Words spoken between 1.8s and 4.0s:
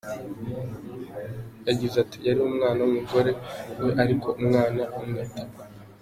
ati “Yari umwana w’umugore we